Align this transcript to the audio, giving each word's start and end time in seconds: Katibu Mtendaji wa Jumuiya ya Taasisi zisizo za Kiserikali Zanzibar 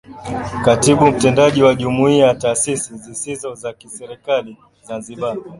Katibu 0.65 1.07
Mtendaji 1.07 1.63
wa 1.63 1.75
Jumuiya 1.75 2.27
ya 2.27 2.35
Taasisi 2.35 2.97
zisizo 2.97 3.55
za 3.55 3.73
Kiserikali 3.73 4.57
Zanzibar 4.83 5.37